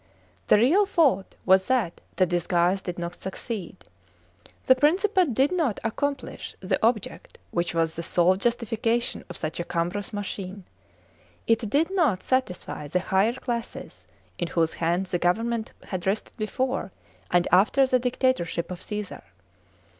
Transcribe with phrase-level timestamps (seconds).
[0.47, 3.85] The real fault WHS that the disguise did not succeed.
[4.65, 9.63] The Principate did not accomplish the object which was the sole justification of such a
[9.63, 10.63] cumbrous machine.
[11.45, 14.07] It did not satisfy the higher classes,
[14.39, 16.91] in whose hands the government had rested before
[17.29, 19.21] and after the dictatorship of Cassar.